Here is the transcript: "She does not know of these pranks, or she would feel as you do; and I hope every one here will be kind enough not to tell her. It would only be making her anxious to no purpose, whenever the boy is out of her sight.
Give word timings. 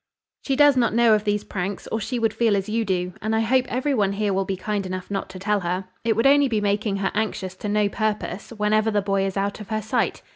"She 0.43 0.55
does 0.55 0.75
not 0.75 0.95
know 0.95 1.13
of 1.13 1.25
these 1.25 1.43
pranks, 1.43 1.85
or 1.91 1.99
she 2.01 2.17
would 2.17 2.33
feel 2.33 2.55
as 2.55 2.67
you 2.67 2.83
do; 2.83 3.13
and 3.21 3.35
I 3.35 3.41
hope 3.41 3.65
every 3.69 3.93
one 3.93 4.13
here 4.13 4.33
will 4.33 4.45
be 4.45 4.57
kind 4.57 4.83
enough 4.87 5.11
not 5.11 5.29
to 5.29 5.37
tell 5.37 5.59
her. 5.59 5.85
It 6.03 6.15
would 6.15 6.25
only 6.25 6.47
be 6.47 6.59
making 6.59 6.95
her 6.95 7.11
anxious 7.13 7.53
to 7.57 7.69
no 7.69 7.87
purpose, 7.87 8.49
whenever 8.49 8.89
the 8.89 9.03
boy 9.03 9.23
is 9.25 9.37
out 9.37 9.59
of 9.59 9.69
her 9.69 9.83
sight. 9.83 10.23